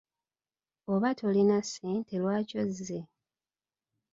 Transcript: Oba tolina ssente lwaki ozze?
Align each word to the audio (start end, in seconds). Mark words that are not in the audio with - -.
Oba 0.93 1.09
tolina 1.17 1.57
ssente 1.63 2.15
lwaki 2.21 2.55
ozze? 2.63 2.99